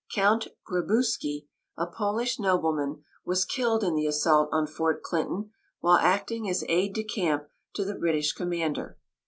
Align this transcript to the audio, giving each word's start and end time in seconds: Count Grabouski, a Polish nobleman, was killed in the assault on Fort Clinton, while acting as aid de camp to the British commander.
Count 0.15 0.47
Grabouski, 0.67 1.45
a 1.77 1.85
Polish 1.85 2.39
nobleman, 2.39 3.03
was 3.23 3.45
killed 3.45 3.83
in 3.83 3.93
the 3.93 4.07
assault 4.07 4.49
on 4.51 4.65
Fort 4.65 5.03
Clinton, 5.03 5.51
while 5.79 5.99
acting 5.99 6.49
as 6.49 6.63
aid 6.67 6.95
de 6.95 7.03
camp 7.03 7.47
to 7.75 7.85
the 7.85 7.93
British 7.93 8.33
commander. 8.33 8.97